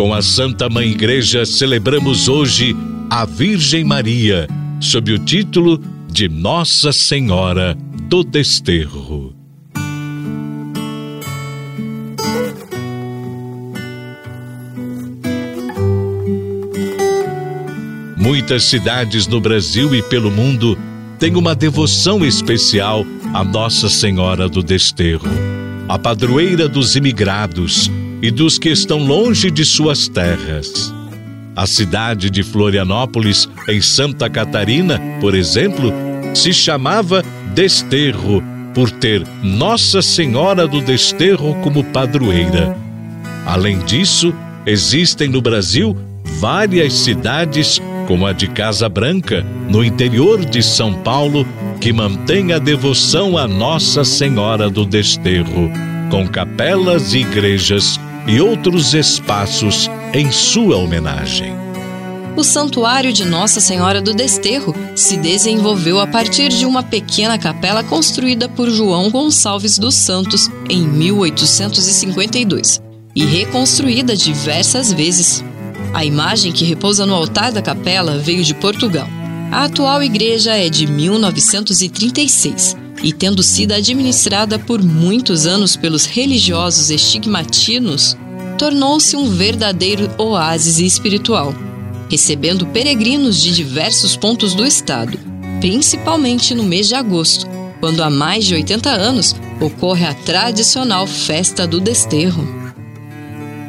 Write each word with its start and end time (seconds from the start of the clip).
Com 0.00 0.14
a 0.14 0.22
Santa 0.22 0.66
Mãe 0.70 0.92
Igreja 0.92 1.44
celebramos 1.44 2.26
hoje 2.26 2.74
a 3.10 3.26
Virgem 3.26 3.84
Maria, 3.84 4.48
sob 4.80 5.12
o 5.12 5.18
título 5.18 5.78
de 6.10 6.26
Nossa 6.26 6.90
Senhora 6.90 7.76
do 8.08 8.24
Desterro. 8.24 9.34
Muitas 18.16 18.64
cidades 18.64 19.26
no 19.26 19.38
Brasil 19.38 19.94
e 19.94 20.02
pelo 20.02 20.30
mundo 20.30 20.78
têm 21.18 21.36
uma 21.36 21.54
devoção 21.54 22.24
especial 22.24 23.04
à 23.34 23.44
Nossa 23.44 23.90
Senhora 23.90 24.48
do 24.48 24.62
Desterro, 24.62 25.28
a 25.86 25.98
padroeira 25.98 26.66
dos 26.70 26.96
imigrados 26.96 27.90
e 28.22 28.30
dos 28.30 28.58
que 28.58 28.68
estão 28.68 28.98
longe 28.98 29.50
de 29.50 29.64
suas 29.64 30.08
terras. 30.08 30.94
A 31.56 31.66
cidade 31.66 32.30
de 32.30 32.42
Florianópolis, 32.42 33.48
em 33.68 33.80
Santa 33.80 34.30
Catarina, 34.30 35.00
por 35.20 35.34
exemplo, 35.34 35.92
se 36.34 36.52
chamava 36.52 37.24
Desterro 37.54 38.42
por 38.74 38.90
ter 38.90 39.26
Nossa 39.42 40.00
Senhora 40.00 40.66
do 40.66 40.80
Desterro 40.80 41.54
como 41.62 41.82
padroeira. 41.84 42.76
Além 43.44 43.78
disso, 43.80 44.32
existem 44.64 45.28
no 45.28 45.42
Brasil 45.42 45.96
várias 46.38 46.92
cidades 46.92 47.80
como 48.06 48.26
a 48.26 48.32
de 48.32 48.48
Casa 48.48 48.88
Branca, 48.88 49.44
no 49.68 49.84
interior 49.84 50.44
de 50.44 50.62
São 50.62 50.94
Paulo, 50.94 51.46
que 51.80 51.92
mantém 51.92 52.52
a 52.52 52.58
devoção 52.58 53.38
a 53.38 53.46
Nossa 53.46 54.04
Senhora 54.04 54.68
do 54.68 54.84
Desterro, 54.84 55.70
com 56.10 56.26
capelas 56.26 57.14
e 57.14 57.18
igrejas 57.18 58.00
e 58.30 58.40
outros 58.40 58.94
espaços 58.94 59.90
em 60.14 60.30
sua 60.30 60.76
homenagem. 60.76 61.52
O 62.36 62.44
Santuário 62.44 63.12
de 63.12 63.24
Nossa 63.24 63.58
Senhora 63.58 64.00
do 64.00 64.14
Desterro 64.14 64.72
se 64.94 65.16
desenvolveu 65.16 65.98
a 65.98 66.06
partir 66.06 66.48
de 66.48 66.64
uma 66.64 66.80
pequena 66.80 67.36
capela 67.36 67.82
construída 67.82 68.48
por 68.48 68.70
João 68.70 69.10
Gonçalves 69.10 69.76
dos 69.80 69.96
Santos 69.96 70.48
em 70.68 70.86
1852 70.86 72.80
e 73.16 73.24
reconstruída 73.24 74.14
diversas 74.14 74.92
vezes. 74.92 75.42
A 75.92 76.04
imagem 76.04 76.52
que 76.52 76.64
repousa 76.64 77.04
no 77.04 77.14
altar 77.14 77.50
da 77.50 77.60
capela 77.60 78.16
veio 78.16 78.44
de 78.44 78.54
Portugal. 78.54 79.08
A 79.50 79.64
atual 79.64 80.04
igreja 80.04 80.56
é 80.56 80.68
de 80.68 80.86
1936 80.86 82.76
e, 83.02 83.12
tendo 83.12 83.42
sido 83.42 83.72
administrada 83.72 84.58
por 84.58 84.82
muitos 84.82 85.46
anos 85.46 85.76
pelos 85.76 86.04
religiosos 86.04 86.90
estigmatinos, 86.90 88.16
tornou-se 88.58 89.16
um 89.16 89.30
verdadeiro 89.30 90.10
oásis 90.18 90.78
espiritual, 90.78 91.54
recebendo 92.10 92.66
peregrinos 92.66 93.40
de 93.40 93.54
diversos 93.54 94.16
pontos 94.16 94.54
do 94.54 94.66
estado, 94.66 95.18
principalmente 95.60 96.54
no 96.54 96.62
mês 96.62 96.88
de 96.88 96.94
agosto, 96.94 97.46
quando 97.80 98.02
há 98.02 98.10
mais 98.10 98.44
de 98.44 98.54
80 98.54 98.90
anos 98.90 99.34
ocorre 99.60 100.04
a 100.04 100.14
tradicional 100.14 101.06
Festa 101.06 101.66
do 101.66 101.80
Desterro. 101.80 102.46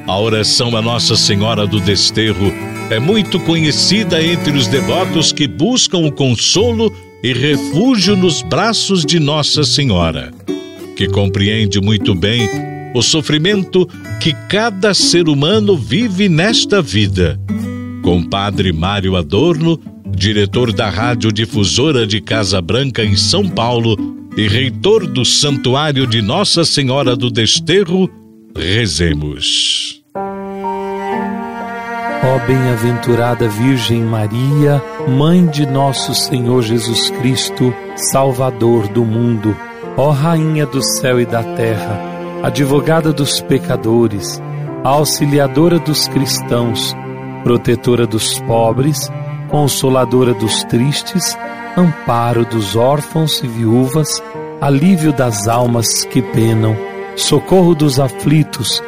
A 0.07 0.19
oração 0.19 0.75
a 0.75 0.81
Nossa 0.81 1.15
Senhora 1.15 1.65
do 1.65 1.79
Desterro 1.79 2.51
é 2.89 2.99
muito 2.99 3.39
conhecida 3.39 4.21
entre 4.21 4.57
os 4.57 4.67
devotos 4.67 5.31
que 5.31 5.47
buscam 5.47 5.99
o 5.99 6.11
consolo 6.11 6.93
e 7.23 7.33
refúgio 7.33 8.15
nos 8.15 8.41
braços 8.41 9.05
de 9.05 9.19
Nossa 9.19 9.63
Senhora, 9.63 10.31
que 10.95 11.07
compreende 11.07 11.79
muito 11.79 12.15
bem 12.15 12.49
o 12.93 13.01
sofrimento 13.01 13.87
que 14.19 14.33
cada 14.49 14.93
ser 14.93 15.29
humano 15.29 15.77
vive 15.77 16.27
nesta 16.27 16.81
vida. 16.81 17.39
Com 18.03 18.23
Padre 18.23 18.73
Mário 18.73 19.15
Adorno, 19.15 19.79
diretor 20.15 20.73
da 20.73 20.89
Radiodifusora 20.89 22.05
de 22.05 22.19
Casa 22.19 22.61
Branca 22.61 23.03
em 23.03 23.15
São 23.15 23.47
Paulo 23.47 23.95
e 24.35 24.47
reitor 24.47 25.05
do 25.05 25.23
Santuário 25.23 26.07
de 26.07 26.21
Nossa 26.21 26.65
Senhora 26.65 27.15
do 27.15 27.29
Desterro, 27.29 28.09
rezemos. 28.55 30.00
Ó 32.23 32.37
bem-aventurada 32.45 33.47
Virgem 33.47 34.03
Maria, 34.03 34.81
Mãe 35.07 35.45
de 35.47 35.65
nosso 35.65 36.13
Senhor 36.13 36.61
Jesus 36.61 37.09
Cristo, 37.09 37.73
Salvador 37.95 38.87
do 38.87 39.03
mundo, 39.03 39.57
ó 39.97 40.11
Rainha 40.11 40.67
do 40.67 40.83
céu 40.83 41.19
e 41.19 41.25
da 41.25 41.41
terra, 41.41 41.99
advogada 42.43 43.11
dos 43.11 43.41
pecadores, 43.41 44.39
auxiliadora 44.83 45.79
dos 45.79 46.07
cristãos, 46.07 46.95
protetora 47.43 48.05
dos 48.05 48.39
pobres, 48.41 49.09
consoladora 49.49 50.33
dos 50.35 50.63
tristes, 50.65 51.35
amparo 51.75 52.45
dos 52.45 52.75
órfãos 52.75 53.41
e 53.43 53.47
viúvas, 53.47 54.21
alívio 54.61 55.11
das 55.11 55.47
almas 55.47 56.05
que 56.05 56.21
penam, 56.21 56.75
socorro 57.15 57.73
dos 57.73 57.99
aflitos, 57.99 58.81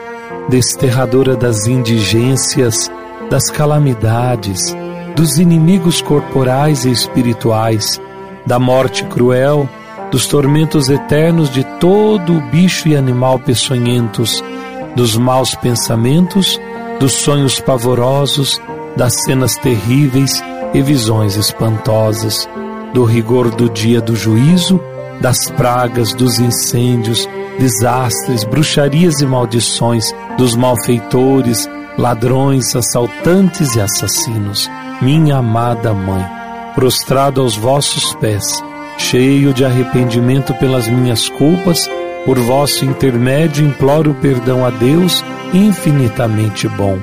desterradora 0.49 1.35
das 1.35 1.65
indigências, 1.65 2.91
das 3.29 3.49
calamidades, 3.49 4.75
dos 5.15 5.37
inimigos 5.37 6.01
corporais 6.01 6.85
e 6.85 6.91
espirituais, 6.91 7.99
da 8.45 8.59
morte 8.59 9.03
cruel, 9.05 9.67
dos 10.11 10.27
tormentos 10.27 10.89
eternos 10.89 11.49
de 11.49 11.63
todo 11.79 12.37
o 12.37 12.41
bicho 12.51 12.87
e 12.87 12.95
animal 12.95 13.39
peçonhentos, 13.39 14.43
dos 14.95 15.17
maus 15.17 15.55
pensamentos, 15.55 16.59
dos 16.99 17.13
sonhos 17.13 17.59
pavorosos, 17.59 18.61
das 18.95 19.13
cenas 19.25 19.55
terríveis 19.55 20.43
e 20.73 20.81
visões 20.81 21.35
espantosas, 21.35 22.47
do 22.93 23.03
rigor 23.03 23.49
do 23.49 23.69
dia 23.69 23.99
do 23.99 24.15
juízo, 24.15 24.79
das 25.19 25.49
pragas, 25.49 26.13
dos 26.13 26.39
incêndios, 26.39 27.27
desastres, 27.57 28.43
bruxarias 28.43 29.19
e 29.21 29.25
maldições, 29.25 30.05
dos 30.37 30.55
malfeitores, 30.55 31.67
ladrões, 31.97 32.75
assaltantes 32.75 33.75
e 33.75 33.81
assassinos, 33.81 34.69
minha 35.01 35.37
amada 35.37 35.93
mãe, 35.93 36.25
prostrado 36.73 37.41
aos 37.41 37.55
vossos 37.55 38.13
pés, 38.15 38.43
cheio 38.97 39.53
de 39.53 39.63
arrependimento 39.63 40.53
pelas 40.55 40.87
minhas 40.87 41.29
culpas, 41.29 41.89
por 42.25 42.39
vosso 42.39 42.85
intermédio 42.85 43.65
imploro 43.65 44.13
perdão 44.15 44.65
a 44.65 44.69
Deus 44.69 45.23
infinitamente 45.53 46.67
bom. 46.67 46.97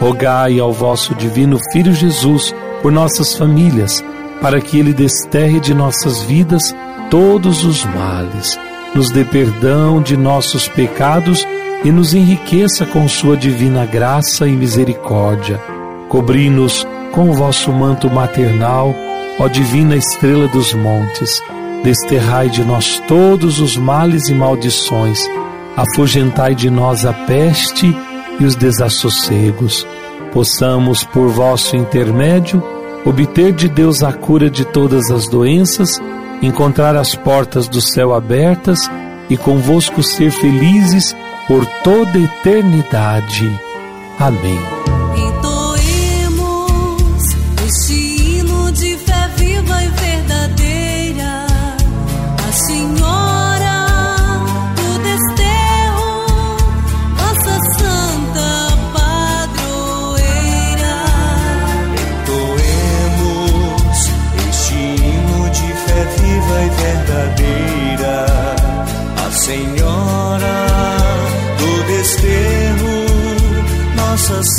Rogai 0.00 0.58
ao 0.58 0.72
vosso 0.72 1.14
divino 1.14 1.58
Filho 1.70 1.92
Jesus 1.92 2.54
por 2.80 2.90
nossas 2.90 3.34
famílias, 3.34 4.02
para 4.40 4.60
que 4.60 4.78
ele 4.78 4.92
desterre 4.92 5.60
de 5.60 5.72
nossas 5.72 6.22
vidas 6.22 6.74
todos 7.10 7.64
os 7.64 7.84
males, 7.84 8.58
nos 8.94 9.10
dê 9.10 9.24
perdão 9.24 10.02
de 10.02 10.16
nossos 10.16 10.66
pecados 10.66 11.46
e 11.84 11.90
nos 11.90 12.14
enriqueça 12.14 12.86
com 12.86 13.08
sua 13.08 13.36
divina 13.36 13.84
graça 13.84 14.46
e 14.46 14.52
misericórdia. 14.52 15.60
Cobri-nos 16.08 16.86
com 17.10 17.30
o 17.30 17.34
vosso 17.34 17.72
manto 17.72 18.08
maternal, 18.10 18.94
ó 19.38 19.48
divina 19.48 19.96
estrela 19.96 20.46
dos 20.48 20.72
montes. 20.74 21.42
Desterrai 21.82 22.48
de 22.48 22.64
nós 22.64 23.00
todos 23.08 23.60
os 23.60 23.76
males 23.76 24.28
e 24.28 24.34
maldições. 24.34 25.28
Afugentai 25.76 26.54
de 26.54 26.70
nós 26.70 27.04
a 27.04 27.12
peste 27.12 27.96
e 28.38 28.44
os 28.44 28.54
desassossegos. 28.54 29.86
Possamos, 30.32 31.02
por 31.04 31.28
vosso 31.28 31.76
intermédio, 31.76 32.62
obter 33.04 33.52
de 33.52 33.68
Deus 33.68 34.02
a 34.02 34.12
cura 34.12 34.48
de 34.48 34.64
todas 34.64 35.10
as 35.10 35.26
doenças, 35.26 35.90
encontrar 36.40 36.94
as 36.94 37.14
portas 37.14 37.68
do 37.68 37.80
céu 37.80 38.14
abertas 38.14 38.88
e 39.28 39.36
convosco 39.36 40.02
ser 40.02 40.30
felizes 40.30 41.14
por 41.46 41.66
toda 41.82 42.18
eternidade. 42.18 43.58
Amém. 44.18 44.91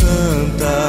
santa. 0.03 0.82